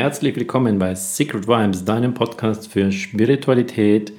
[0.00, 4.12] Herzlich willkommen bei Secret Vibes, deinem Podcast für Spiritualität,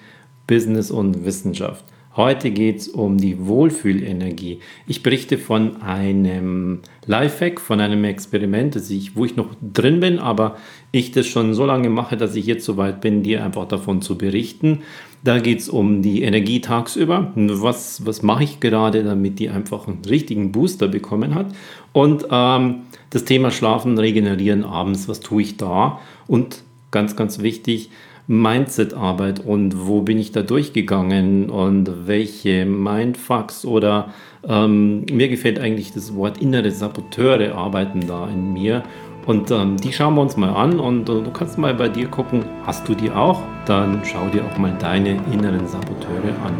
[0.46, 1.86] Business und Wissenschaft.
[2.20, 4.60] Heute geht es um die Wohlfühlenergie.
[4.88, 10.58] Ich berichte von einem Lifehack, von einem Experiment, ich, wo ich noch drin bin, aber
[10.92, 14.18] ich das schon so lange mache, dass ich jetzt soweit bin, dir einfach davon zu
[14.18, 14.80] berichten.
[15.24, 17.32] Da geht es um die Energie tagsüber.
[17.36, 21.56] Was, was mache ich gerade, damit die einfach einen richtigen Booster bekommen hat?
[21.94, 22.82] Und ähm,
[23.12, 26.02] das Thema Schlafen, Regenerieren abends, was tue ich da?
[26.28, 27.92] Und ganz, ganz wichtig,
[28.30, 34.14] Mindset-Arbeit und wo bin ich da durchgegangen und welche Mindfucks oder
[34.48, 38.84] ähm, mir gefällt eigentlich das Wort innere Saboteure arbeiten da in mir
[39.26, 42.08] und ähm, die schauen wir uns mal an und äh, du kannst mal bei dir
[42.08, 43.42] gucken, hast du die auch?
[43.66, 46.54] Dann schau dir auch mal deine inneren Saboteure an.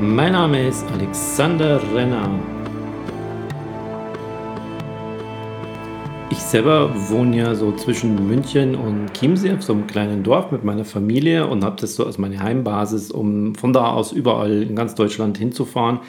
[0.00, 2.28] Mein Name ist Alexander Renner
[6.28, 10.64] Ich selber wohne ja so zwischen München und Chiemsee auf so einem kleinen Dorf mit
[10.64, 14.74] meiner Familie und habe das so als meine Heimbasis, um von da aus überall in
[14.74, 16.00] ganz Deutschland hinzufahren,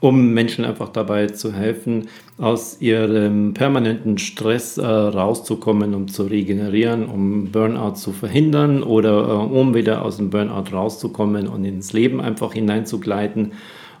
[0.00, 7.04] um Menschen einfach dabei zu helfen, aus ihrem permanenten Stress äh, rauszukommen, um zu regenerieren,
[7.06, 12.22] um Burnout zu verhindern oder äh, um wieder aus dem Burnout rauszukommen und ins Leben
[12.22, 13.52] einfach hineinzugleiten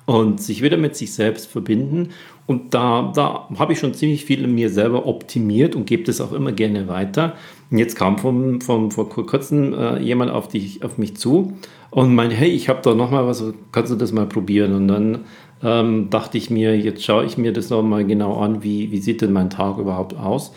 [0.06, 2.10] und sich wieder mit sich selbst verbinden.
[2.46, 6.20] Und da, da habe ich schon ziemlich viel in mir selber optimiert und gebe das
[6.20, 7.34] auch immer gerne weiter.
[7.70, 11.54] Und jetzt kam vom, vom, vor kurzem äh, jemand auf, dich, auf mich zu
[11.90, 14.74] und meinte, hey, ich habe da noch mal was, kannst du das mal probieren?
[14.74, 15.24] Und dann
[15.62, 18.98] ähm, dachte ich mir, jetzt schaue ich mir das noch mal genau an, wie, wie
[18.98, 20.54] sieht denn mein Tag überhaupt aus?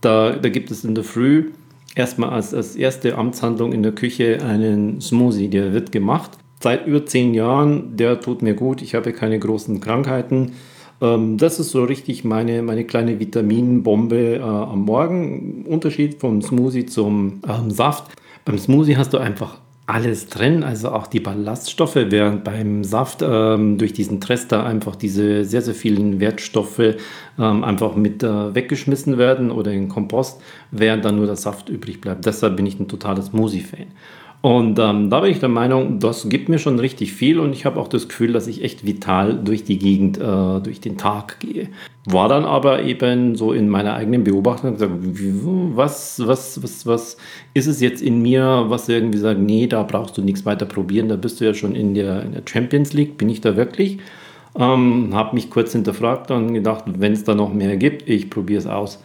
[0.00, 1.50] Da, da gibt es in der Früh
[1.94, 7.04] erstmal als, als erste Amtshandlung in der Küche einen Smoothie, der wird gemacht seit über
[7.06, 10.52] zehn Jahren, der tut mir gut, ich habe keine großen Krankheiten.
[11.00, 15.64] Ähm, das ist so richtig meine, meine kleine Vitaminbombe äh, am Morgen.
[15.66, 18.12] Unterschied vom Smoothie zum ähm, Saft.
[18.44, 23.78] Beim Smoothie hast du einfach alles drin, also auch die Ballaststoffe, während beim Saft ähm,
[23.78, 26.96] durch diesen Trester einfach diese sehr, sehr vielen Wertstoffe
[27.38, 32.02] ähm, einfach mit äh, weggeschmissen werden oder in Kompost, während dann nur der Saft übrig
[32.02, 32.26] bleibt.
[32.26, 33.86] Deshalb bin ich ein totaler Smoothie-Fan.
[34.48, 37.66] Und ähm, da bin ich der Meinung, das gibt mir schon richtig viel und ich
[37.66, 41.38] habe auch das Gefühl, dass ich echt vital durch die Gegend, äh, durch den Tag
[41.40, 41.68] gehe.
[42.06, 47.16] War dann aber eben so in meiner eigenen Beobachtung gesagt, was, was, was, was
[47.52, 51.10] ist es jetzt in mir, was irgendwie sagt, nee, da brauchst du nichts weiter probieren,
[51.10, 53.98] da bist du ja schon in der, in der Champions League, bin ich da wirklich?
[54.58, 58.60] Ähm, habe mich kurz hinterfragt und gedacht, wenn es da noch mehr gibt, ich probiere
[58.60, 58.98] es aus.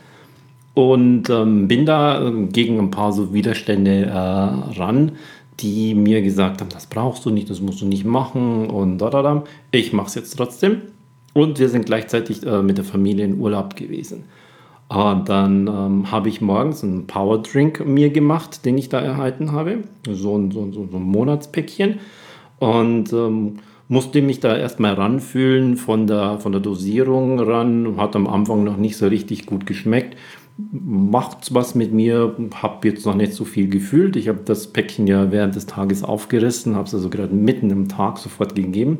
[0.73, 5.13] Und ähm, bin da ähm, gegen ein paar so Widerstände äh, ran,
[5.59, 9.11] die mir gesagt haben, das brauchst du nicht, das musst du nicht machen und da,
[9.11, 9.43] da, da.
[9.71, 10.81] Ich mache es jetzt trotzdem.
[11.33, 14.23] Und wir sind gleichzeitig äh, mit der Familie in Urlaub gewesen.
[14.89, 19.51] Und dann ähm, habe ich morgens einen Power Drink mir gemacht, den ich da erhalten
[19.51, 19.79] habe.
[20.07, 21.99] So ein, so, so, so ein Monatspäckchen.
[22.59, 27.95] Und ähm, musste mich da erstmal ranfühlen von der, von der Dosierung ran.
[27.97, 30.15] Hat am Anfang noch nicht so richtig gut geschmeckt
[30.57, 34.15] macht was mit mir, habe jetzt noch nicht so viel gefühlt.
[34.15, 37.87] Ich habe das Päckchen ja während des Tages aufgerissen, habe es also gerade mitten im
[37.87, 38.99] Tag sofort gegeben.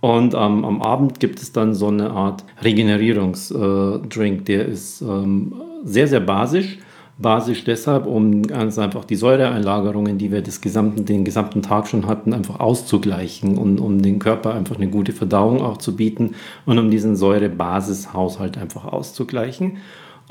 [0.00, 5.54] Und ähm, am Abend gibt es dann so eine Art Regenerierungsdrink, äh, der ist ähm,
[5.84, 6.78] sehr, sehr basisch.
[7.18, 12.08] Basisch deshalb, um ganz einfach die Säureeinlagerungen, die wir das gesamten, den gesamten Tag schon
[12.08, 16.34] hatten, einfach auszugleichen und um den Körper einfach eine gute Verdauung auch zu bieten
[16.66, 19.78] und um diesen Säurebasishaushalt einfach auszugleichen.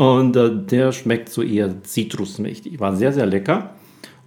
[0.01, 2.79] Und äh, der schmeckt so eher zitrusmächtig.
[2.79, 3.75] War sehr, sehr lecker.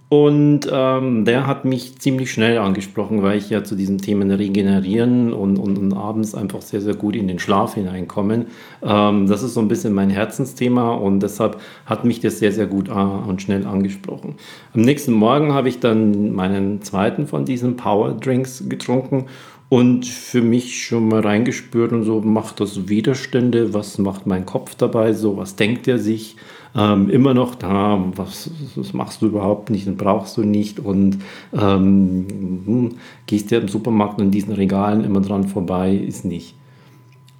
[0.07, 5.33] Und ähm, der hat mich ziemlich schnell angesprochen, weil ich ja zu diesen Themen regenerieren
[5.33, 8.45] und, und, und abends einfach sehr, sehr gut in den Schlaf hineinkommen.
[8.83, 12.67] Ähm, das ist so ein bisschen mein Herzensthema und deshalb hat mich das sehr, sehr
[12.67, 14.35] gut äh, und schnell angesprochen.
[14.73, 19.25] Am nächsten Morgen habe ich dann meinen zweiten von diesen Power Drinks getrunken
[19.69, 24.75] und für mich schon mal reingespürt und so, macht das Widerstände, was macht mein Kopf
[24.75, 26.35] dabei, so, was denkt er sich,
[26.75, 30.79] ähm, immer noch da, was, was, machst du überhaupt nicht und brauchst du nicht?
[30.79, 31.19] Und
[31.53, 32.27] ähm,
[32.65, 32.89] hm,
[33.25, 36.55] gehst ja im Supermarkt an diesen Regalen immer dran vorbei, ist nicht.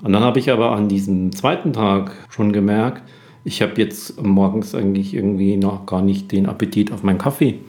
[0.02, 3.04] Und dann habe ich aber an diesem zweiten Tag schon gemerkt,
[3.44, 7.60] ich habe jetzt morgens eigentlich irgendwie noch gar nicht den Appetit auf meinen Kaffee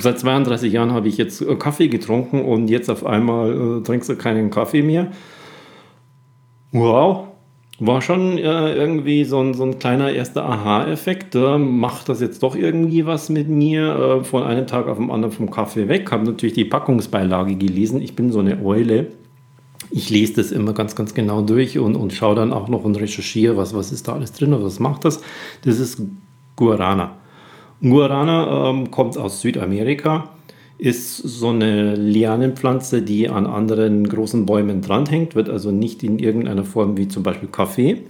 [0.00, 4.08] seit 32 Jahren habe ich jetzt äh, Kaffee getrunken und jetzt auf einmal äh, trinkst
[4.08, 5.08] du keinen Kaffee mehr.
[6.72, 7.28] Wow,
[7.78, 11.34] war schon äh, irgendwie so ein, so ein kleiner erster Aha-Effekt.
[11.34, 14.20] Äh, macht das jetzt doch irgendwie was mit mir?
[14.20, 16.10] Äh, von einem Tag auf den anderen vom Kaffee weg.
[16.10, 18.00] Habe natürlich die Packungsbeilage gelesen.
[18.00, 19.08] Ich bin so eine Eule.
[19.90, 22.98] Ich lese das immer ganz, ganz genau durch und, und schaue dann auch noch und
[22.98, 25.20] recherchiere, was, was ist da alles drin und was macht das.
[25.62, 26.00] Das ist
[26.56, 27.14] Guarana.
[27.82, 30.30] Guarana ähm, kommt aus Südamerika,
[30.78, 36.64] ist so eine Lianenpflanze, die an anderen großen Bäumen dranhängt, wird also nicht in irgendeiner
[36.64, 38.02] Form wie zum Beispiel Kaffee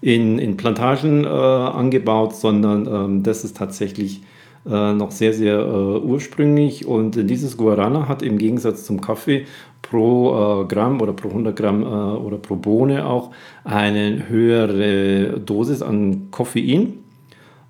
[0.00, 4.22] in, in Plantagen äh, angebaut, sondern ähm, das ist tatsächlich
[4.66, 6.86] äh, noch sehr, sehr äh, ursprünglich.
[6.86, 9.46] Und dieses Guarana hat im Gegensatz zum Kaffee
[9.80, 13.30] pro äh, Gramm oder pro 100 Gramm äh, oder pro Bohne auch
[13.64, 17.01] eine höhere Dosis an Koffein.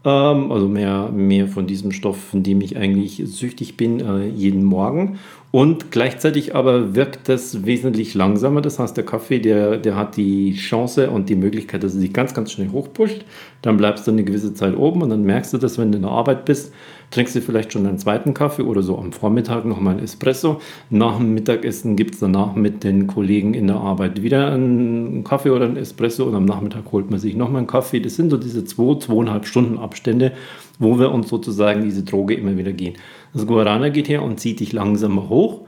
[0.04, 4.64] Ähm, also mehr, mehr von diesem Stoff, von dem ich eigentlich süchtig bin, äh, jeden
[4.64, 5.18] Morgen.
[5.52, 8.62] Und gleichzeitig aber wirkt das wesentlich langsamer.
[8.62, 12.12] Das heißt, der Kaffee, der, der hat die Chance und die Möglichkeit, dass er sich
[12.12, 13.24] ganz, ganz schnell hochpusht.
[13.60, 16.02] Dann bleibst du eine gewisse Zeit oben und dann merkst du das, wenn du in
[16.02, 16.72] der Arbeit bist,
[17.12, 20.60] trinkst du vielleicht schon einen zweiten Kaffee oder so am Vormittag nochmal ein Espresso.
[20.90, 25.50] Nach dem Mittagessen gibt es danach mit den Kollegen in der Arbeit wieder einen Kaffee
[25.50, 28.00] oder einen Espresso und am Nachmittag holt man sich nochmal einen Kaffee.
[28.00, 30.32] Das sind so diese zwei, zweieinhalb Stunden Abstände,
[30.78, 32.94] wo wir uns sozusagen diese Droge immer wieder gehen.
[33.34, 35.60] Das Guarana geht her und zieht dich langsamer hoch.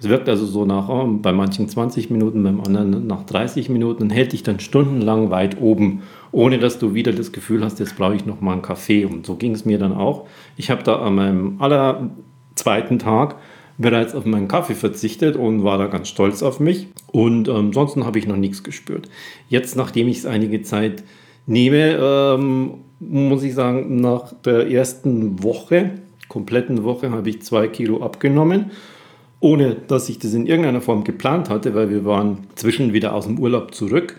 [0.00, 4.04] Es wirkt also so nach, oh, bei manchen 20 Minuten, beim anderen nach 30 Minuten
[4.04, 6.02] und hält dich dann stundenlang weit oben,
[6.32, 9.04] ohne dass du wieder das Gefühl hast, jetzt brauche ich noch mal einen Kaffee.
[9.04, 10.26] Und so ging es mir dann auch.
[10.56, 12.10] Ich habe da an meinem aller
[12.54, 13.36] zweiten Tag
[13.78, 16.88] bereits auf meinen Kaffee verzichtet und war da ganz stolz auf mich.
[17.12, 19.08] Und ähm, ansonsten habe ich noch nichts gespürt.
[19.48, 21.04] Jetzt, nachdem ich es einige Zeit
[21.46, 25.92] nehme, ähm, muss ich sagen, nach der ersten Woche
[26.28, 28.70] kompletten Woche habe ich zwei Kilo abgenommen,
[29.40, 33.26] ohne dass ich das in irgendeiner Form geplant hatte, weil wir waren zwischen wieder aus
[33.26, 34.16] dem Urlaub zurück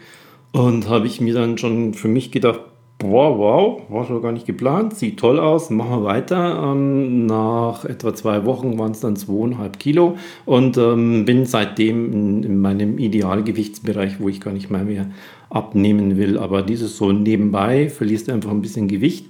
[0.51, 2.61] und habe ich mir dann schon für mich gedacht,
[2.99, 6.71] boah, wow, war schon gar nicht geplant, sieht toll aus, machen wir weiter.
[6.71, 12.43] Ähm, nach etwa zwei Wochen waren es dann zweieinhalb Kilo und ähm, bin seitdem in,
[12.43, 15.09] in, meinem Idealgewichtsbereich, wo ich gar nicht mehr mehr
[15.49, 16.37] abnehmen will.
[16.37, 19.27] Aber dieses so nebenbei verliest einfach ein bisschen Gewicht.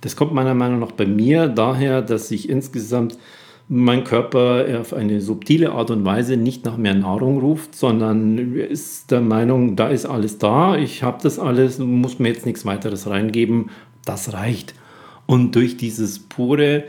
[0.00, 3.18] Das kommt meiner Meinung nach bei mir daher, dass ich insgesamt
[3.72, 9.10] mein Körper auf eine subtile Art und Weise nicht nach mehr Nahrung ruft, sondern ist
[9.12, 13.08] der Meinung, da ist alles da, ich habe das alles, muss mir jetzt nichts weiteres
[13.08, 13.70] reingeben,
[14.04, 14.74] das reicht.
[15.26, 16.82] Und durch dieses pure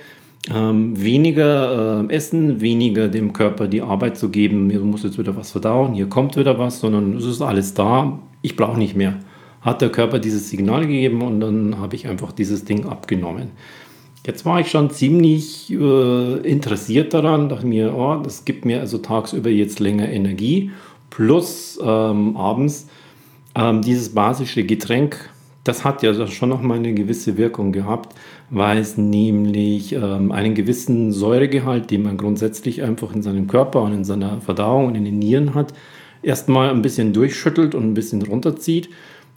[0.51, 5.38] ähm, weniger äh, essen, weniger dem Körper die Arbeit zu geben, mir muss jetzt wieder
[5.38, 9.19] was verdauen, hier kommt wieder was, sondern es ist alles da, ich brauche nicht mehr
[9.62, 13.51] hat der Körper dieses Signal gegeben und dann habe ich einfach dieses Ding abgenommen.
[14.26, 19.00] Jetzt war ich schon ziemlich äh, interessiert daran, dachte mir, oh, das gibt mir also
[19.00, 20.70] tagsüber jetzt länger Energie,
[21.10, 22.88] plus ähm, abends
[23.56, 25.30] ähm, dieses basische Getränk,
[25.64, 28.16] das hat ja schon noch mal eine gewisse Wirkung gehabt,
[28.50, 33.94] weil es nämlich ähm, einen gewissen Säuregehalt, den man grundsätzlich einfach in seinem Körper und
[33.94, 35.74] in seiner Verdauung und in den Nieren hat,
[36.24, 38.90] erstmal ein bisschen durchschüttelt und ein bisschen runterzieht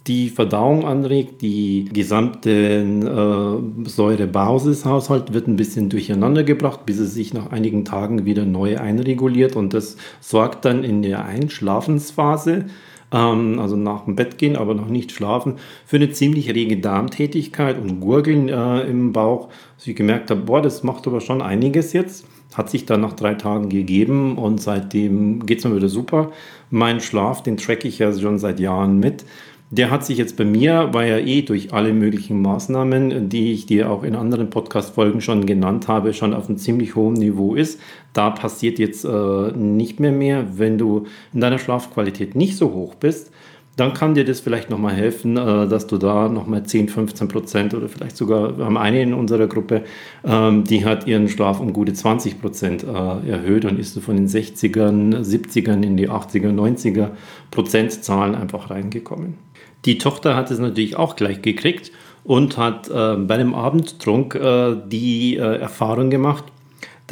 [0.07, 1.41] die Verdauung anregt.
[1.41, 8.25] Die gesamte äh, Säurebasishaushalt wird ein bisschen durcheinander gebracht, bis es sich nach einigen Tagen
[8.25, 12.67] wieder neu einreguliert und das sorgt dann in der Einschlafensphase
[13.15, 15.55] ähm, also nach dem Bett gehen, aber noch nicht schlafen,
[15.87, 19.49] für eine ziemlich rege Darmtätigkeit und Gurgeln äh, im Bauch.
[19.77, 22.27] Dass ich gemerkt habe, boah, das macht aber schon einiges jetzt.
[22.55, 26.31] Hat sich dann nach drei Tagen gegeben und seitdem geht es mir wieder super.
[26.71, 29.25] Mein Schlaf, den tracke ich ja schon seit Jahren mit.
[29.71, 33.67] Der hat sich jetzt bei mir, weil er eh durch alle möglichen Maßnahmen, die ich
[33.67, 37.81] dir auch in anderen Podcast-Folgen schon genannt habe, schon auf einem ziemlich hohen Niveau ist.
[38.13, 40.59] Da passiert jetzt äh, nicht mehr mehr.
[40.59, 43.33] Wenn du in deiner Schlafqualität nicht so hoch bist,
[43.77, 47.75] dann kann dir das vielleicht nochmal helfen, äh, dass du da nochmal 10, 15 Prozent
[47.75, 49.83] oder vielleicht sogar, wir haben eine in unserer Gruppe,
[50.25, 54.17] ähm, die hat ihren Schlaf um gute 20 Prozent äh, erhöht und ist so von
[54.17, 57.11] den 60ern, 70ern in die 80er, 90er
[57.51, 59.35] Prozentzahlen einfach reingekommen.
[59.85, 61.91] Die Tochter hat es natürlich auch gleich gekriegt
[62.23, 64.39] und hat äh, bei einem Abendtrunk
[64.87, 66.45] die Erfahrung gemacht,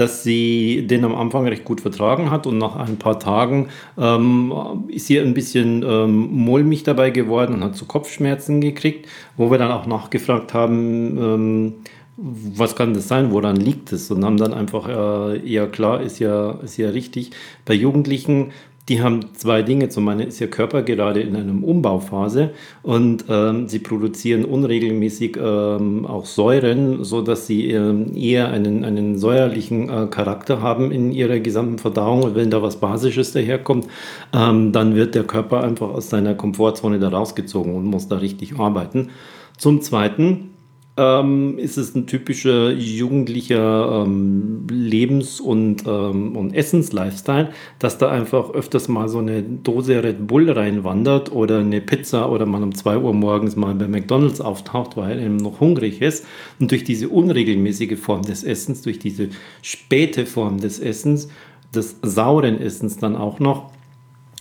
[0.02, 4.52] dass sie den am Anfang recht gut vertragen hat und nach ein paar Tagen ähm,
[4.88, 9.48] ist sie ein bisschen ähm, mulmig dabei geworden und hat zu so Kopfschmerzen gekriegt, wo
[9.52, 11.74] wir dann auch nachgefragt haben, ähm,
[12.16, 14.10] was kann das sein, woran liegt es?
[14.10, 17.30] Und haben dann einfach, äh, ja klar, ist ja, ist ja richtig.
[17.64, 18.50] Bei Jugendlichen
[18.88, 19.88] die haben zwei Dinge.
[19.88, 22.50] Zum einen ist ihr Körper gerade in einer Umbauphase
[22.82, 29.88] und ähm, sie produzieren unregelmäßig ähm, auch Säuren, sodass sie ähm, eher einen, einen säuerlichen
[29.88, 32.22] äh, Charakter haben in ihrer gesamten Verdauung.
[32.22, 33.86] Und wenn da was Basisches daherkommt,
[34.32, 38.58] ähm, dann wird der Körper einfach aus seiner Komfortzone da rausgezogen und muss da richtig
[38.58, 39.10] arbeiten.
[39.58, 40.51] Zum Zweiten
[40.96, 48.50] ähm, ist es ein typischer jugendlicher ähm, Lebens- und, ähm, und Essens-Lifestyle, dass da einfach
[48.50, 52.98] öfters mal so eine Dose Red Bull reinwandert oder eine Pizza oder man um 2
[52.98, 56.26] Uhr morgens mal bei McDonalds auftaucht, weil er noch hungrig ist.
[56.60, 59.30] Und durch diese unregelmäßige Form des Essens, durch diese
[59.62, 61.28] späte Form des Essens,
[61.74, 63.70] des sauren Essens dann auch noch,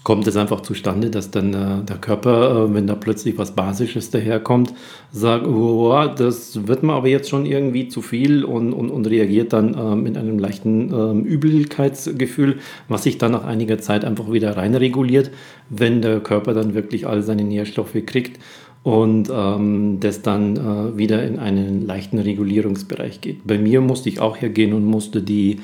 [0.04, 4.10] kommt es einfach zustande, dass dann äh, der Körper, äh, wenn da plötzlich was Basisches
[4.10, 4.74] daherkommt,
[5.12, 9.54] sagt, oh, das wird mir aber jetzt schon irgendwie zu viel und, und, und reagiert
[9.54, 14.58] dann äh, mit einem leichten ähm, Übelkeitsgefühl, was sich dann nach einiger Zeit einfach wieder
[14.58, 15.30] reinreguliert,
[15.70, 18.40] wenn der Körper dann wirklich all seine Nährstoffe kriegt
[18.84, 23.46] und ähm, das dann äh, wieder in einen leichten Regulierungsbereich geht.
[23.46, 25.60] Bei mir musste ich auch hergehen und musste die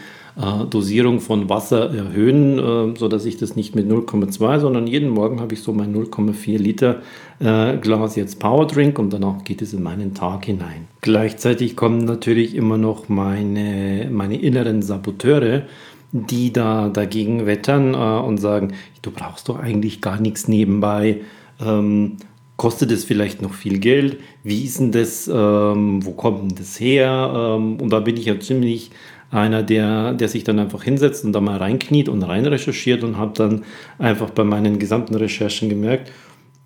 [0.69, 5.55] Dosierung von Wasser erhöhen, äh, sodass ich das nicht mit 0,2, sondern jeden Morgen habe
[5.55, 7.01] ich so mein 0,4 Liter
[7.39, 10.87] äh, Glas jetzt Power Drink und danach geht es in meinen Tag hinein.
[11.01, 15.63] Gleichzeitig kommen natürlich immer noch meine, meine inneren Saboteure,
[16.11, 21.21] die da dagegen wettern äh, und sagen, du brauchst doch eigentlich gar nichts nebenbei.
[21.59, 22.17] Ähm,
[22.57, 24.19] kostet es vielleicht noch viel Geld?
[24.43, 25.27] Wie ist denn das?
[25.27, 27.55] Ähm, wo kommt denn das her?
[27.57, 28.91] Ähm, und da bin ich ja ziemlich
[29.31, 33.17] einer, der, der sich dann einfach hinsetzt und da mal reinkniet und rein recherchiert und
[33.17, 33.63] habe dann
[33.99, 36.11] einfach bei meinen gesamten Recherchen gemerkt,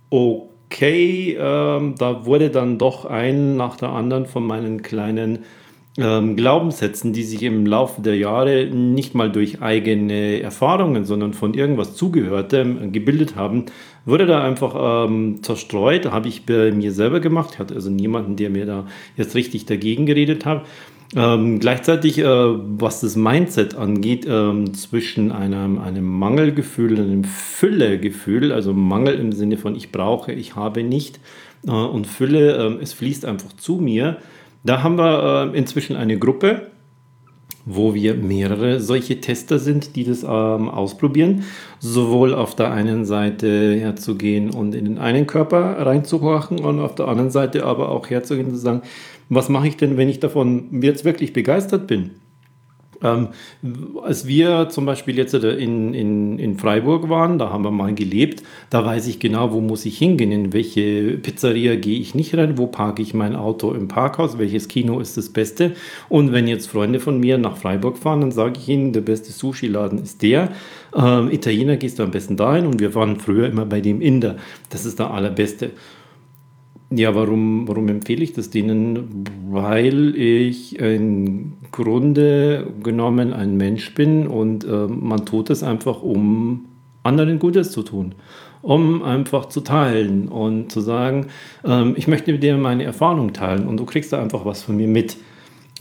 [0.09, 5.39] okay, ähm, da wurde dann doch ein nach der anderen von meinen kleinen
[5.97, 11.53] ähm, Glaubenssätzen, die sich im Laufe der Jahre nicht mal durch eigene Erfahrungen, sondern von
[11.53, 13.65] irgendwas zugehörte, gebildet haben,
[14.05, 16.09] wurde da einfach ähm, zerstreut.
[16.11, 17.51] Habe ich bei mir selber gemacht.
[17.53, 18.85] Ich hatte also niemanden, der mir da
[19.17, 20.65] jetzt richtig dagegen geredet hat.
[21.13, 28.53] Ähm, gleichzeitig, äh, was das Mindset angeht, ähm, zwischen einem, einem Mangelgefühl und einem Füllegefühl,
[28.53, 31.19] also Mangel im Sinne von ich brauche, ich habe nicht
[31.67, 34.17] äh, und Fülle, äh, es fließt einfach zu mir,
[34.63, 36.67] da haben wir äh, inzwischen eine Gruppe,
[37.65, 41.43] wo wir mehrere solche Tester sind, die das ähm, ausprobieren.
[41.79, 47.07] Sowohl auf der einen Seite herzugehen und in den einen Körper reinzuhorchen und auf der
[47.07, 48.81] anderen Seite aber auch herzugehen und zu sagen,
[49.31, 52.11] was mache ich denn, wenn ich davon jetzt wirklich begeistert bin?
[53.01, 53.29] Ähm,
[54.03, 58.43] als wir zum Beispiel jetzt in, in, in Freiburg waren, da haben wir mal gelebt,
[58.69, 62.57] da weiß ich genau, wo muss ich hingehen, in welche Pizzeria gehe ich nicht rein,
[62.57, 65.71] wo parke ich mein Auto im Parkhaus, welches Kino ist das Beste.
[66.09, 69.31] Und wenn jetzt Freunde von mir nach Freiburg fahren, dann sage ich ihnen, der beste
[69.31, 70.49] Sushi-Laden ist der.
[70.95, 74.35] Ähm, Italiener gehst du am besten dahin und wir waren früher immer bei dem Inder.
[74.69, 75.71] Das ist der allerbeste.
[76.93, 79.23] Ja, warum, warum empfehle ich das denen?
[79.49, 86.65] Weil ich im Grunde genommen ein Mensch bin und äh, man tut es einfach, um
[87.01, 88.13] anderen Gutes zu tun,
[88.61, 91.27] um einfach zu teilen und zu sagen,
[91.63, 94.75] ähm, ich möchte mit dir meine Erfahrung teilen und du kriegst da einfach was von
[94.75, 95.15] mir mit.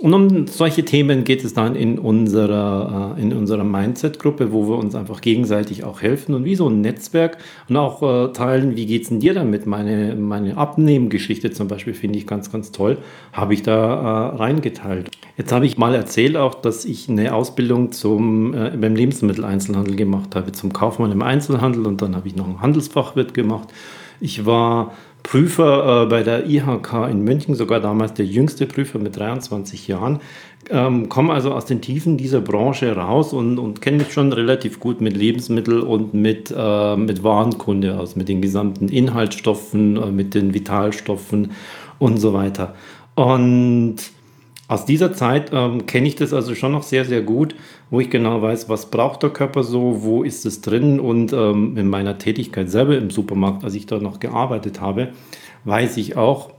[0.01, 4.79] Und um solche Themen geht es dann in unserer, äh, in unserer Mindset-Gruppe, wo wir
[4.79, 7.37] uns einfach gegenseitig auch helfen und wie so ein Netzwerk
[7.69, 9.67] und auch äh, teilen, wie geht es denn dir damit?
[9.67, 12.97] Meine, meine Abnehmgeschichte zum Beispiel finde ich ganz, ganz toll,
[13.35, 15.11] habe ich da äh, reingeteilt.
[15.37, 20.53] Jetzt habe ich mal erzählt auch, dass ich eine Ausbildung zum, beim Lebensmitteleinzelhandel gemacht habe,
[20.53, 23.69] zum Kaufmann im Einzelhandel und dann habe ich noch ein Handelsfachwirt gemacht.
[24.19, 24.93] Ich war
[25.23, 30.21] Prüfer äh, bei der IHK in München, sogar damals der jüngste Prüfer mit 23 Jahren,
[30.69, 34.81] ähm, komme also aus den Tiefen dieser Branche raus und, und kenne mich schon relativ
[34.81, 40.35] gut mit Lebensmitteln und mit, äh, mit Warenkunde aus, mit den gesamten Inhaltsstoffen, äh, mit
[40.35, 41.53] den Vitalstoffen
[41.99, 42.75] und so weiter.
[43.15, 43.97] Und
[44.71, 47.57] aus dieser Zeit ähm, kenne ich das also schon noch sehr, sehr gut,
[47.91, 51.77] wo ich genau weiß, was braucht der Körper so, wo ist es drin und ähm,
[51.77, 55.09] in meiner Tätigkeit selber im Supermarkt, als ich da noch gearbeitet habe,
[55.65, 56.53] weiß ich auch,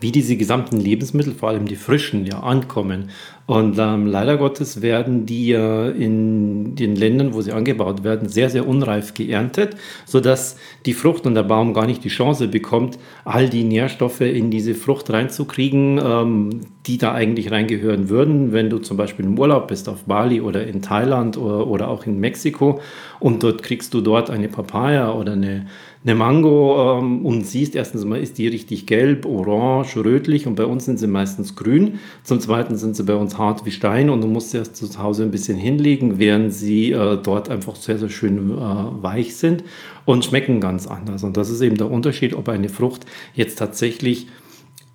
[0.00, 3.10] wie diese gesamten Lebensmittel, vor allem die frischen, ja ankommen.
[3.46, 8.50] Und ähm, leider Gottes werden die äh, in den Ländern, wo sie angebaut werden, sehr,
[8.50, 13.48] sehr unreif geerntet, sodass die Frucht und der Baum gar nicht die Chance bekommt, all
[13.48, 18.52] die Nährstoffe in diese Frucht reinzukriegen, ähm, die da eigentlich reingehören würden.
[18.52, 22.04] Wenn du zum Beispiel im Urlaub bist auf Bali oder in Thailand oder, oder auch
[22.04, 22.80] in Mexiko
[23.20, 25.66] und dort kriegst du dort eine Papaya oder eine
[26.06, 30.64] eine Mango ähm, und siehst erstens mal, ist die richtig gelb, orange, rötlich und bei
[30.64, 31.98] uns sind sie meistens grün.
[32.22, 34.86] Zum Zweiten sind sie bei uns hart wie Stein und du musst sie erst zu
[35.02, 38.54] Hause ein bisschen hinlegen, während sie äh, dort einfach sehr, sehr schön äh,
[39.02, 39.64] weich sind
[40.04, 41.24] und schmecken ganz anders.
[41.24, 44.28] Und das ist eben der Unterschied, ob eine Frucht jetzt tatsächlich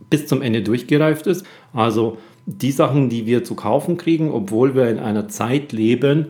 [0.09, 1.45] bis zum Ende durchgereift ist.
[1.73, 6.27] Also die Sachen, die wir zu kaufen kriegen, obwohl wir in einer Zeit leben,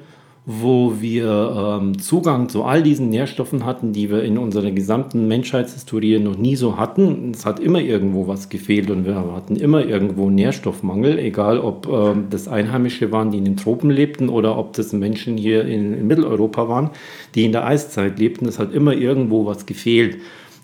[0.60, 6.20] wo wir ähm, Zugang zu all diesen Nährstoffen hatten, die wir in unserer gesamten Menschheitshistorie
[6.20, 7.31] noch nie so hatten.
[7.34, 12.25] Es hat immer irgendwo was gefehlt und wir hatten immer irgendwo Nährstoffmangel, egal ob ähm,
[12.29, 16.08] das Einheimische waren, die in den Tropen lebten oder ob das Menschen hier in, in
[16.08, 16.89] Mitteleuropa waren,
[17.36, 18.46] die in der Eiszeit lebten.
[18.48, 20.17] Es hat immer irgendwo was gefehlt.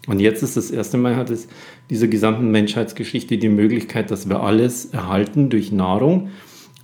[0.07, 1.47] Und jetzt ist das erste Mal, hat es
[1.89, 6.29] dieser gesamten Menschheitsgeschichte die Möglichkeit, dass wir alles erhalten durch Nahrung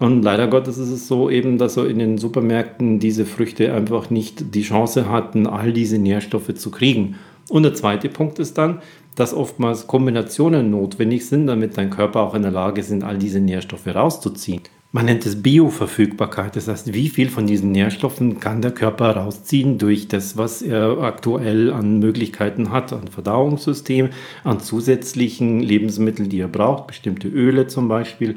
[0.03, 4.09] und leider Gottes ist es so eben, dass so in den Supermärkten diese Früchte einfach
[4.09, 7.15] nicht die Chance hatten, all diese Nährstoffe zu kriegen.
[7.47, 8.81] Und der zweite Punkt ist dann,
[9.15, 13.39] dass oftmals Kombinationen notwendig sind, damit dein Körper auch in der Lage ist, all diese
[13.39, 14.63] Nährstoffe rauszuziehen.
[14.91, 16.57] Man nennt es Bioverfügbarkeit.
[16.57, 20.99] Das heißt, wie viel von diesen Nährstoffen kann der Körper rausziehen durch das, was er
[20.99, 24.09] aktuell an Möglichkeiten hat, an Verdauungssystem,
[24.43, 28.35] an zusätzlichen Lebensmitteln, die er braucht, bestimmte Öle zum Beispiel.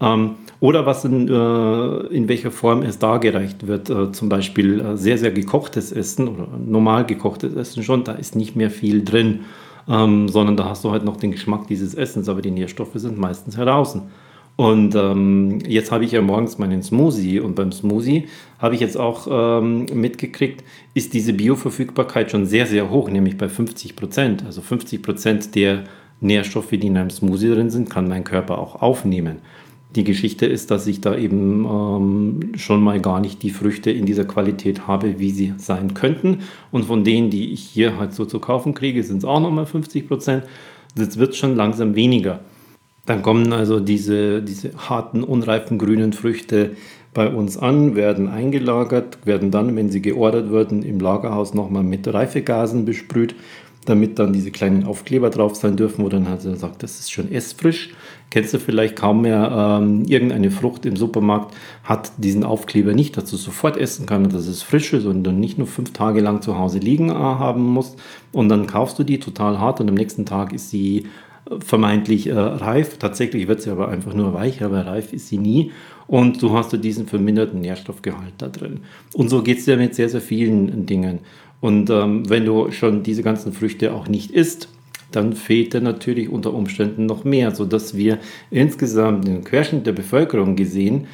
[0.00, 3.90] Ähm, oder was in, äh, in welcher Form es dargereicht wird.
[3.90, 8.36] Äh, zum Beispiel äh, sehr, sehr gekochtes Essen oder normal gekochtes Essen schon, da ist
[8.36, 9.40] nicht mehr viel drin,
[9.88, 13.18] ähm, sondern da hast du halt noch den Geschmack dieses Essens, aber die Nährstoffe sind
[13.18, 13.98] meistens heraus.
[14.56, 18.26] Und ähm, jetzt habe ich ja morgens meinen Smoothie und beim Smoothie
[18.58, 23.50] habe ich jetzt auch ähm, mitgekriegt, ist diese Bioverfügbarkeit schon sehr, sehr hoch, nämlich bei
[23.50, 24.44] 50 Prozent.
[24.46, 25.84] Also 50 Prozent der
[26.20, 29.40] Nährstoffe, die in einem Smoothie drin sind, kann mein Körper auch aufnehmen.
[29.94, 34.04] Die Geschichte ist, dass ich da eben ähm, schon mal gar nicht die Früchte in
[34.04, 36.40] dieser Qualität habe, wie sie sein könnten.
[36.70, 39.66] Und von denen, die ich hier halt so zu kaufen kriege, sind es auch nochmal
[39.66, 40.44] 50 Prozent.
[40.98, 42.40] Jetzt wird es schon langsam weniger.
[43.06, 46.72] Dann kommen also diese, diese harten, unreifen grünen Früchte
[47.14, 52.12] bei uns an, werden eingelagert, werden dann, wenn sie geordert werden, im Lagerhaus nochmal mit
[52.12, 53.34] Reifegasen besprüht
[53.88, 57.30] damit dann diese kleinen Aufkleber drauf sein dürfen, wo dann halt sagt, das ist schon
[57.32, 57.90] essfrisch.
[58.30, 63.30] Kennst du vielleicht kaum mehr ähm, irgendeine Frucht im Supermarkt, hat diesen Aufkleber nicht, dass
[63.30, 66.42] du sofort essen kannst, dass es frisch ist und dann nicht nur fünf Tage lang
[66.42, 67.98] zu Hause liegen äh, haben musst.
[68.32, 71.06] Und dann kaufst du die total hart und am nächsten Tag ist sie
[71.48, 72.98] äh, vermeintlich äh, reif.
[72.98, 75.70] Tatsächlich wird sie aber einfach nur weich, aber reif ist sie nie.
[76.08, 78.80] Und du hast du diesen verminderten Nährstoffgehalt da drin.
[79.14, 81.20] Und so geht es dir mit sehr, sehr vielen Dingen.
[81.66, 84.68] Und ähm, wenn du schon diese ganzen Früchte auch nicht isst,
[85.10, 88.18] dann fehlt dir natürlich unter Umständen noch mehr, sodass wir
[88.52, 91.08] insgesamt den Querschnitt der Bevölkerung gesehen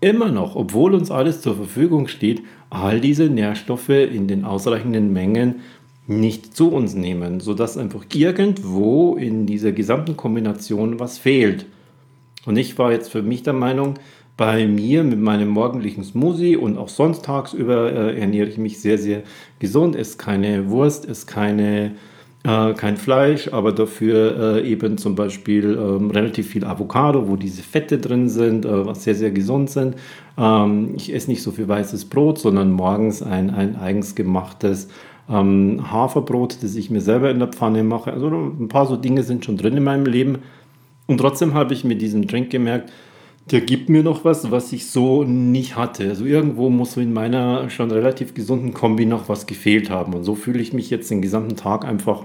[0.00, 5.56] immer noch, obwohl uns alles zur Verfügung steht, all diese Nährstoffe in den ausreichenden Mengen
[6.06, 11.66] nicht zu uns nehmen, sodass einfach irgendwo in dieser gesamten Kombination was fehlt.
[12.46, 13.94] Und ich war jetzt für mich der Meinung,
[14.36, 18.98] bei mir mit meinem morgendlichen Smoothie und auch sonst tagsüber äh, ernähre ich mich sehr,
[18.98, 19.22] sehr
[19.60, 19.94] gesund.
[19.94, 21.92] Esse keine Wurst, esse keine,
[22.42, 27.62] äh, kein Fleisch, aber dafür äh, eben zum Beispiel ähm, relativ viel Avocado, wo diese
[27.62, 29.94] Fette drin sind, äh, was sehr, sehr gesund sind.
[30.36, 34.88] Ähm, ich esse nicht so viel weißes Brot, sondern morgens ein, ein eigens gemachtes
[35.30, 38.12] ähm, Haferbrot, das ich mir selber in der Pfanne mache.
[38.12, 40.38] Also ein paar so Dinge sind schon drin in meinem Leben.
[41.06, 42.90] Und trotzdem habe ich mit diesem Drink gemerkt,
[43.50, 46.08] der gibt mir noch was, was ich so nicht hatte.
[46.08, 50.14] Also irgendwo muss in meiner schon relativ gesunden Kombi noch was gefehlt haben.
[50.14, 52.24] Und so fühle ich mich jetzt den gesamten Tag einfach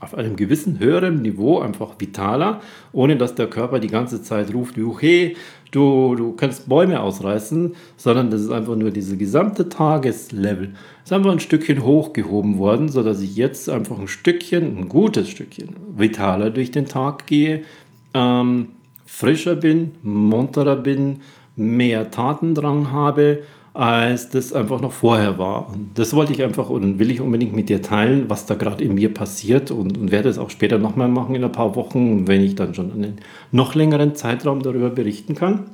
[0.00, 2.60] auf einem gewissen höheren Niveau einfach vitaler,
[2.92, 5.36] ohne dass der Körper die ganze Zeit ruft, hey,
[5.72, 10.74] du, du kannst Bäume ausreißen, sondern das ist einfach nur diese gesamte Tageslevel.
[11.02, 15.74] Ist einfach ein Stückchen hochgehoben worden, sodass ich jetzt einfach ein Stückchen, ein gutes Stückchen,
[15.96, 17.62] vitaler durch den Tag gehe.
[18.14, 18.68] Ähm,
[19.08, 21.20] frischer bin, munterer bin,
[21.56, 23.40] mehr Tatendrang habe,
[23.72, 25.70] als das einfach noch vorher war.
[25.70, 28.84] Und das wollte ich einfach und will ich unbedingt mit dir teilen, was da gerade
[28.84, 32.28] in mir passiert und, und werde es auch später nochmal machen in ein paar Wochen,
[32.28, 33.16] wenn ich dann schon einen
[33.50, 35.70] noch längeren Zeitraum darüber berichten kann.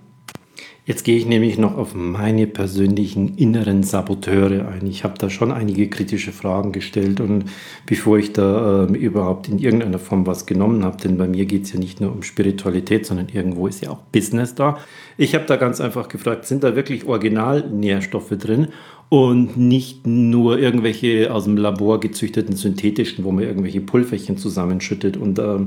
[0.86, 4.86] Jetzt gehe ich nämlich noch auf meine persönlichen inneren Saboteure ein.
[4.86, 7.46] Ich habe da schon einige kritische Fragen gestellt und
[7.86, 11.62] bevor ich da äh, überhaupt in irgendeiner Form was genommen habe, denn bei mir geht
[11.62, 14.76] es ja nicht nur um Spiritualität, sondern irgendwo ist ja auch Business da.
[15.16, 18.68] Ich habe da ganz einfach gefragt, sind da wirklich Originalnährstoffe drin
[19.08, 25.38] und nicht nur irgendwelche aus dem Labor gezüchteten synthetischen, wo man irgendwelche Pulverchen zusammenschüttet und
[25.38, 25.60] äh,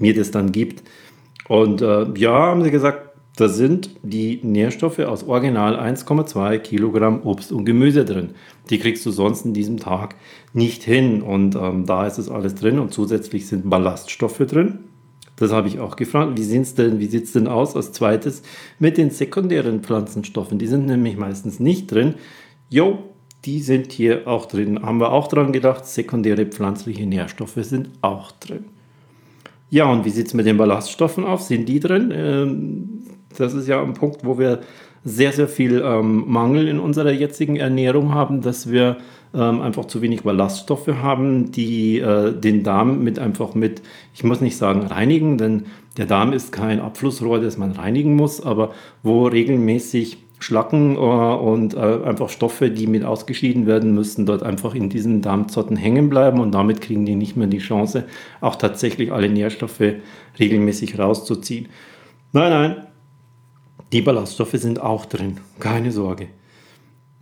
[0.00, 0.82] mir das dann gibt.
[1.46, 3.03] Und äh, ja, haben sie gesagt,
[3.36, 8.30] da sind die Nährstoffe aus Original 1,2 Kilogramm Obst und Gemüse drin.
[8.70, 10.14] Die kriegst du sonst in diesem Tag
[10.52, 11.20] nicht hin.
[11.20, 14.78] Und ähm, da ist es alles drin und zusätzlich sind Ballaststoffe drin.
[15.36, 16.38] Das habe ich auch gefragt.
[16.38, 18.42] Wie, sieht es denn aus als zweites
[18.78, 20.60] mit den sekundären Pflanzenstoffen?
[20.60, 22.14] Die sind nämlich meistens nicht drin.
[22.70, 23.00] Jo,
[23.44, 24.80] die sind hier auch drin.
[24.80, 28.66] Haben wir auch dran gedacht, sekundäre pflanzliche Nährstoffe sind auch drin.
[29.70, 31.48] Ja, und wie sieht es mit den Ballaststoffen aus?
[31.48, 32.12] Sind die drin?
[32.14, 33.00] Ähm,
[33.38, 34.60] das ist ja ein Punkt, wo wir
[35.04, 38.96] sehr, sehr viel ähm, Mangel in unserer jetzigen Ernährung haben, dass wir
[39.34, 43.82] ähm, einfach zu wenig Ballaststoffe haben, die äh, den Darm mit einfach mit,
[44.14, 45.64] ich muss nicht sagen reinigen, denn
[45.98, 51.74] der Darm ist kein Abflussrohr, das man reinigen muss, aber wo regelmäßig Schlacken äh, und
[51.74, 56.40] äh, einfach Stoffe, die mit ausgeschieden werden müssen, dort einfach in diesen Darmzotten hängen bleiben
[56.40, 58.04] und damit kriegen die nicht mehr die Chance,
[58.40, 59.82] auch tatsächlich alle Nährstoffe
[60.38, 61.68] regelmäßig rauszuziehen.
[62.32, 62.86] Nein, nein,
[63.94, 66.26] die Ballaststoffe sind auch drin, keine Sorge.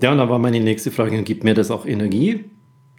[0.01, 2.47] Ja, und da war meine nächste Frage, gibt mir das auch Energie?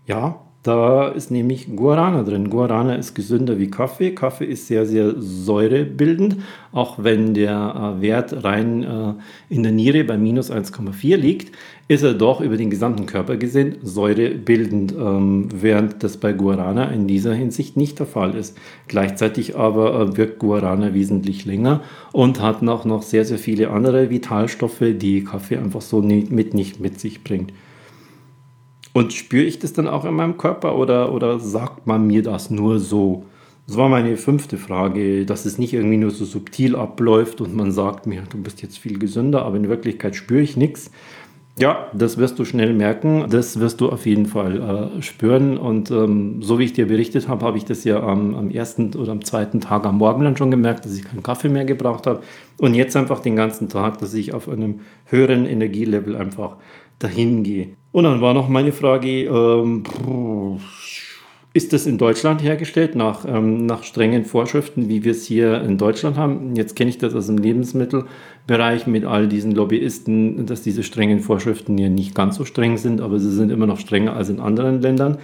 [0.06, 2.52] Ja, da ist nämlich Guarana drin.
[2.52, 4.12] Guarana ist gesünder wie Kaffee.
[4.12, 6.38] Kaffee ist sehr, sehr säurebildend.
[6.72, 9.14] Auch wenn der äh, Wert rein äh,
[9.50, 11.58] in der Niere bei minus 1,4 liegt,
[11.88, 17.08] ist er doch über den gesamten Körper gesehen säurebildend, ähm, während das bei Guarana in
[17.08, 18.58] dieser Hinsicht nicht der Fall ist.
[18.88, 21.82] Gleichzeitig aber äh, wirkt Guarana wesentlich länger
[22.14, 26.54] und hat noch, noch sehr, sehr viele andere Vitalstoffe, die Kaffee einfach so nicht, mit,
[26.54, 27.52] nicht mit sich bringt.
[28.94, 32.50] Und spüre ich das dann auch in meinem Körper oder, oder sagt man mir das
[32.50, 33.26] nur so?
[33.66, 37.72] Das war meine fünfte Frage, dass es nicht irgendwie nur so subtil abläuft und man
[37.72, 40.92] sagt mir, du bist jetzt viel gesünder, aber in Wirklichkeit spüre ich nichts.
[41.60, 43.28] Ja, das wirst du schnell merken.
[43.30, 45.58] Das wirst du auf jeden Fall äh, spüren.
[45.58, 48.96] Und ähm, so wie ich dir berichtet habe, habe ich das ja am, am, ersten
[48.96, 52.08] oder am zweiten Tag am Morgen dann schon gemerkt, dass ich keinen Kaffee mehr gebraucht
[52.08, 52.22] habe.
[52.58, 56.58] Und jetzt einfach den ganzen Tag, dass ich auf einem höheren Energielevel einfach
[56.98, 57.70] dahin gehe.
[57.92, 59.84] Und dann war noch meine Frage, ähm,
[61.54, 65.78] ist das in Deutschland hergestellt nach, ähm, nach strengen Vorschriften, wie wir es hier in
[65.78, 66.56] Deutschland haben?
[66.56, 67.38] Jetzt kenne ich das aus dem
[68.48, 73.02] Lebensmittelbereich mit all diesen Lobbyisten, dass diese strengen Vorschriften hier nicht ganz so streng sind,
[73.02, 75.18] aber sie sind immer noch strenger als in anderen Ländern.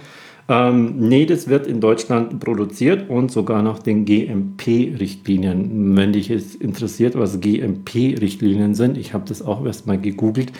[0.48, 5.96] Ähm, nee, das wird in Deutschland produziert und sogar nach den GMP-Richtlinien.
[5.96, 10.52] Wenn dich es interessiert, was GMP-Richtlinien sind, ich habe das auch erst mal gegoogelt.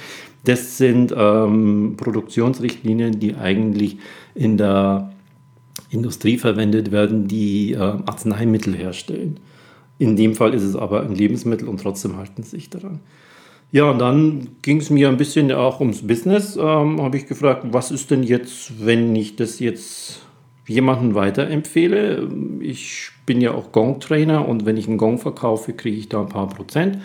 [0.45, 3.99] Das sind ähm, Produktionsrichtlinien, die eigentlich
[4.35, 5.13] in der
[5.91, 9.41] Industrie verwendet werden, die äh, Arzneimittel herstellen.
[10.01, 13.01] In dem Fall ist es aber ein Lebensmittel und trotzdem halten sie sich daran.
[13.71, 16.57] Ja, und dann ging es mir ein bisschen auch ums Business.
[16.57, 20.23] Ähm, Habe ich gefragt, was ist denn jetzt, wenn ich das jetzt
[20.67, 22.31] jemanden weiterempfehle?
[22.61, 26.31] Ich bin ja auch Gong-Trainer und wenn ich einen Gong verkaufe, kriege ich da ein
[26.31, 26.99] paar Prozent.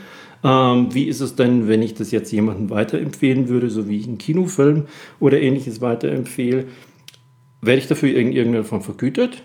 [0.46, 4.08] Ähm, wie ist es denn, wenn ich das jetzt jemandem weiterempfehlen würde, so wie ich
[4.08, 4.86] einen Kinofilm
[5.20, 6.68] oder ähnliches weiterempfehle?
[7.62, 9.44] Werde ich dafür in irgendeiner vergütet?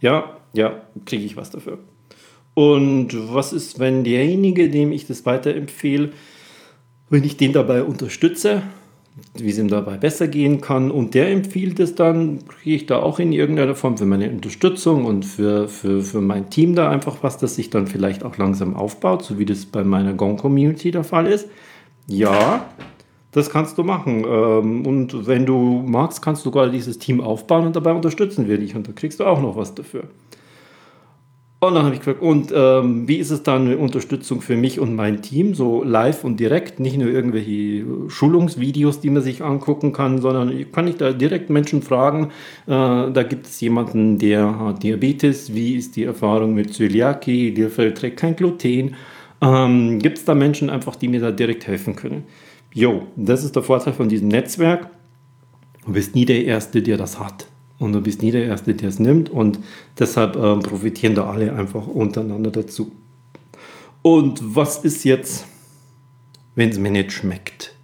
[0.00, 1.80] Ja, ja, kriege ich was dafür.
[2.56, 6.12] Und was ist, wenn derjenige, dem ich das weiterempfehle,
[7.10, 8.62] wenn ich den dabei unterstütze,
[9.34, 13.02] wie es ihm dabei besser gehen kann und der empfiehlt es dann, kriege ich da
[13.02, 17.18] auch in irgendeiner Form für meine Unterstützung und für, für, für mein Team da einfach
[17.20, 21.04] was, das sich dann vielleicht auch langsam aufbaut, so wie das bei meiner Gong-Community der
[21.04, 21.50] Fall ist.
[22.06, 22.64] Ja,
[23.32, 24.24] das kannst du machen.
[24.26, 28.56] Ähm, und wenn du magst, kannst du gerade dieses Team aufbauen und dabei unterstützen wir
[28.56, 30.04] dich und da kriegst du auch noch was dafür.
[31.58, 34.78] Und dann habe ich gefragt, und ähm, wie ist es dann eine Unterstützung für mich
[34.78, 39.94] und mein Team, so live und direkt, nicht nur irgendwelche Schulungsvideos, die man sich angucken
[39.94, 42.26] kann, sondern kann ich da direkt Menschen fragen,
[42.66, 42.70] äh,
[43.10, 48.18] da gibt es jemanden, der hat Diabetes, wie ist die Erfahrung mit Zöliakie, der verträgt
[48.18, 48.94] kein Gluten,
[49.40, 52.24] ähm, gibt es da Menschen einfach, die mir da direkt helfen können.
[52.74, 54.90] Jo, das ist der Vorteil von diesem Netzwerk,
[55.86, 57.48] du bist nie der Erste, der das hat.
[57.78, 59.28] Und du bist nie der Erste, der es nimmt.
[59.30, 59.58] Und
[59.98, 62.92] deshalb äh, profitieren da alle einfach untereinander dazu.
[64.02, 65.46] Und was ist jetzt,
[66.54, 67.74] wenn es mir nicht schmeckt?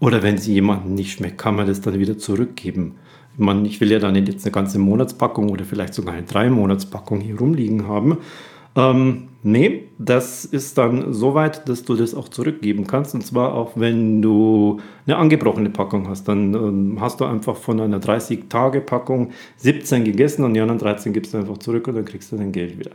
[0.00, 2.96] Oder wenn es jemandem nicht schmeckt, kann man das dann wieder zurückgeben?
[3.32, 6.26] Ich, meine, ich will ja dann nicht jetzt eine ganze Monatspackung oder vielleicht sogar eine
[6.26, 8.18] drei Monatspackung hier rumliegen haben,
[8.76, 13.14] ähm, nee, das ist dann so weit, dass du das auch zurückgeben kannst.
[13.14, 16.28] Und zwar auch, wenn du eine angebrochene Packung hast.
[16.28, 21.32] Dann ähm, hast du einfach von einer 30-Tage-Packung 17 gegessen und die anderen 13 gibst
[21.32, 22.92] du einfach zurück und dann kriegst du dein Geld wieder.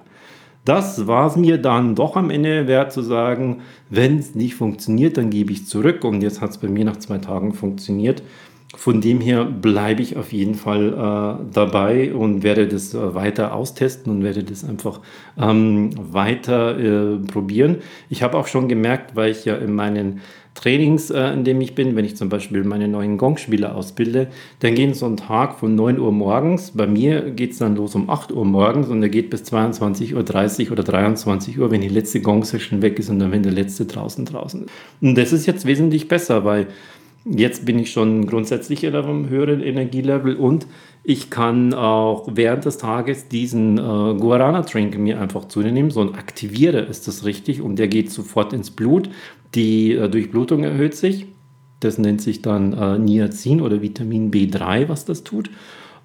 [0.63, 5.17] Das war es mir dann doch am Ende wert zu sagen, wenn es nicht funktioniert,
[5.17, 6.03] dann gebe ich zurück.
[6.03, 8.21] Und jetzt hat es bei mir nach zwei Tagen funktioniert.
[8.75, 13.53] Von dem her bleibe ich auf jeden Fall äh, dabei und werde das äh, weiter
[13.53, 15.01] austesten und werde das einfach
[15.37, 17.77] ähm, weiter äh, probieren.
[18.09, 20.21] Ich habe auch schon gemerkt, weil ich ja in meinen
[20.53, 24.27] Trainings, äh, in dem ich bin, wenn ich zum Beispiel meine neuen Gong-Spieler ausbilde,
[24.59, 26.71] dann gehen so ein Tag von 9 Uhr morgens.
[26.71, 30.65] Bei mir geht es dann los um 8 Uhr morgens und der geht bis 22.30
[30.65, 33.85] Uhr oder 23 Uhr, wenn die letzte Gong-Session weg ist und dann, wenn der letzte
[33.85, 34.71] draußen draußen ist.
[35.01, 36.67] Und das ist jetzt wesentlich besser, weil
[37.23, 40.65] Jetzt bin ich schon grundsätzlich auf einem höheren Energielevel und
[41.03, 45.91] ich kann auch während des Tages diesen äh, Guarana-Drink mir einfach zu dir nehmen.
[45.91, 49.09] So ein Aktivierer ist das richtig und der geht sofort ins Blut.
[49.53, 51.27] Die äh, Durchblutung erhöht sich.
[51.79, 55.51] Das nennt sich dann äh, Niacin oder Vitamin B3, was das tut.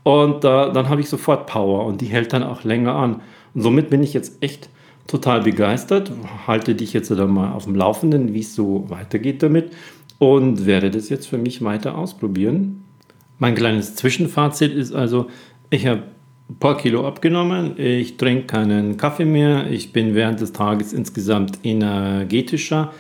[0.02, 3.22] Und äh, dann habe ich sofort Power und die hält dann auch länger an.
[3.55, 4.68] Und somit bin ich jetzt echt
[5.07, 6.12] total begeistert.
[6.46, 9.72] Halte dich jetzt mal auf dem Laufenden, wie es so weitergeht damit
[10.18, 12.85] und werde das jetzt für mich weiter ausprobieren.
[13.38, 15.26] Mein kleines Zwischenfazit ist also,
[15.70, 16.05] ich habe
[16.48, 21.59] ein paar Kilo abgenommen, ich trinke keinen Kaffee mehr, ich bin während des Tages insgesamt
[21.64, 22.92] energetischer.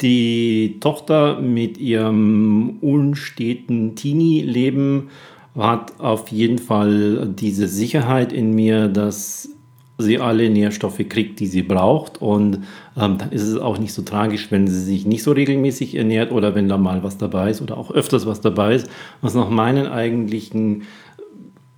[0.00, 5.08] Die Tochter mit ihrem unsteten Teenie-Leben
[5.56, 9.55] hat auf jeden Fall diese Sicherheit in mir, dass
[9.98, 12.20] sie alle Nährstoffe kriegt, die sie braucht.
[12.20, 12.64] Und
[12.96, 16.32] ähm, dann ist es auch nicht so tragisch, wenn sie sich nicht so regelmäßig ernährt
[16.32, 18.88] oder wenn da mal was dabei ist oder auch öfters was dabei ist,
[19.20, 20.82] was nach meinen eigentlichen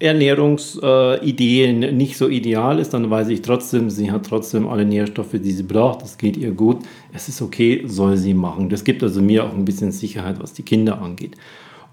[0.01, 5.33] Ernährungsideen äh, nicht so ideal ist, dann weiß ich trotzdem, sie hat trotzdem alle Nährstoffe,
[5.33, 6.03] die sie braucht.
[6.03, 6.79] Das geht ihr gut.
[7.13, 8.69] Es ist okay, soll sie machen.
[8.69, 11.37] Das gibt also mir auch ein bisschen Sicherheit, was die Kinder angeht.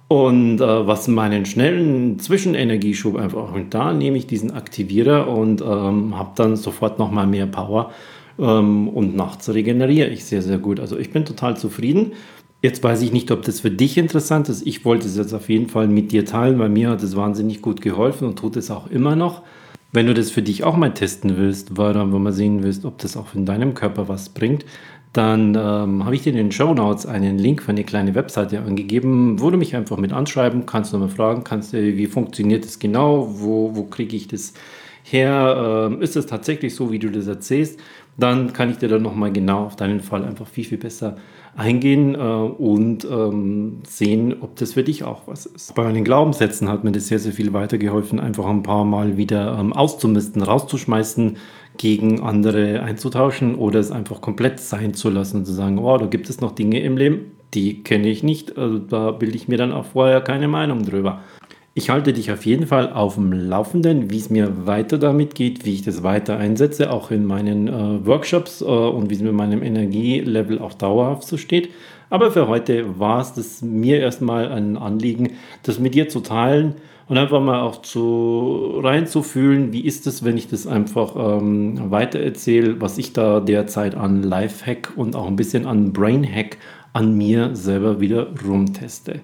[0.07, 6.17] Und äh, was meinen schnellen Zwischenenergieschub einfach, und da nehme ich diesen Aktivierer und ähm,
[6.17, 7.91] habe dann sofort nochmal mehr Power
[8.37, 10.79] ähm, und nachts regeneriere ich sehr, sehr gut.
[10.79, 12.13] Also ich bin total zufrieden.
[12.61, 14.65] Jetzt weiß ich nicht, ob das für dich interessant ist.
[14.65, 17.61] Ich wollte es jetzt auf jeden Fall mit dir teilen, weil mir hat es wahnsinnig
[17.61, 19.41] gut geholfen und tut es auch immer noch.
[19.91, 22.85] Wenn du das für dich auch mal testen willst, weil dann, wenn man sehen willst,
[22.85, 24.65] ob das auch in deinem Körper was bringt,
[25.15, 28.59] dann ähm, habe ich dir in den Show Notes einen Link für eine kleine Webseite
[28.59, 32.79] angegeben, wo du mich einfach mit anschreiben kannst, nochmal fragen kannst, äh, wie funktioniert das
[32.79, 34.53] genau, wo, wo kriege ich das
[35.03, 37.79] her, ähm, ist es tatsächlich so, wie du das erzählst,
[38.17, 41.17] dann kann ich dir dann nochmal genau auf deinen Fall einfach viel, viel besser
[41.55, 45.75] eingehen äh, und ähm, sehen, ob das für dich auch was ist.
[45.75, 49.57] Bei meinen Glaubenssätzen hat mir das sehr, sehr viel weitergeholfen, einfach ein paar Mal wieder
[49.57, 51.37] ähm, auszumisten, rauszuschmeißen,
[51.77, 56.05] gegen andere einzutauschen oder es einfach komplett sein zu lassen und zu sagen, oh, da
[56.05, 59.57] gibt es noch Dinge im Leben, die kenne ich nicht, also da bilde ich mir
[59.57, 61.21] dann auch vorher keine Meinung drüber.
[61.77, 65.65] Ich halte dich auf jeden Fall auf dem Laufenden, wie es mir weiter damit geht,
[65.65, 69.33] wie ich das weiter einsetze, auch in meinen äh, Workshops äh, und wie es mit
[69.33, 71.69] meinem Energielevel auch dauerhaft so steht.
[72.09, 75.33] Aber für heute war es mir erstmal ein Anliegen,
[75.63, 76.75] das mit dir zu teilen
[77.07, 82.81] und einfach mal auch zu reinzufühlen, wie ist es, wenn ich das einfach ähm, weitererzähle,
[82.81, 86.57] was ich da derzeit an Lifehack und auch ein bisschen an Brainhack
[86.93, 89.19] an mir selber wieder rumteste.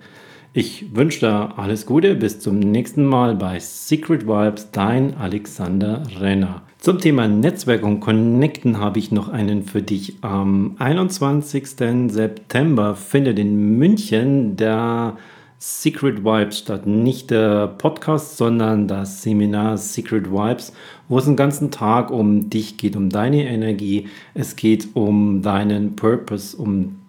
[0.53, 6.63] Ich wünsche dir alles Gute, bis zum nächsten Mal bei Secret Vibes, dein Alexander Renner.
[6.77, 10.17] Zum Thema Netzwerk und Connecten habe ich noch einen für dich.
[10.21, 11.67] Am 21.
[12.09, 15.15] September findet in München der
[15.63, 16.87] Secret Vibes statt.
[16.87, 20.73] Nicht der Podcast, sondern das Seminar Secret Vibes,
[21.07, 24.07] wo es den ganzen Tag um dich geht, um deine Energie.
[24.33, 27.00] Es geht um deinen Purpose, um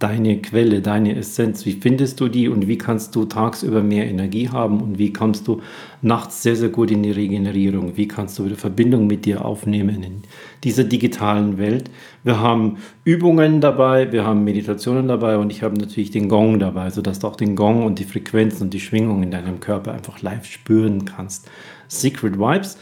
[0.00, 1.66] deine Quelle, deine Essenz?
[1.66, 5.46] Wie findest du die und wie kannst du tagsüber mehr Energie haben und wie kommst
[5.46, 5.60] du
[6.02, 7.96] nachts sehr, sehr gut in die Regenerierung?
[7.96, 10.22] Wie kannst du wieder Verbindung mit dir aufnehmen in
[10.64, 11.90] dieser digitalen Welt?
[12.24, 16.88] Wir haben Übungen dabei, wir haben Meditationen dabei und ich habe natürlich den Gong dabei,
[16.90, 20.22] sodass du auch den Gong und die Frequenzen und die Schwingungen in deinem Körper einfach
[20.22, 21.50] live spüren kannst.
[21.88, 22.78] Secret Vibes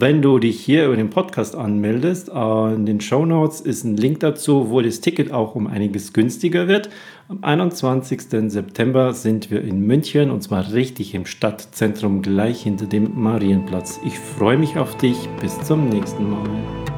[0.00, 3.96] wenn du dich hier über den Podcast anmeldest, äh, in den Show Notes ist ein
[3.96, 6.90] Link dazu, wo das Ticket auch um einiges günstiger wird.
[7.28, 8.50] Am 21.
[8.50, 14.00] September sind wir in München und zwar richtig im Stadtzentrum gleich hinter dem Marienplatz.
[14.04, 15.16] Ich freue mich auf dich.
[15.40, 16.93] Bis zum nächsten Mal.